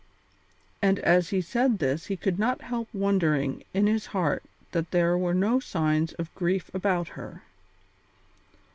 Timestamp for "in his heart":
3.71-4.41